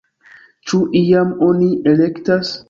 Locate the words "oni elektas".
1.49-2.57